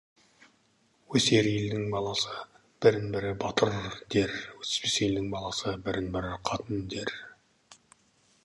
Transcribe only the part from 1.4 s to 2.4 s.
елдің баласы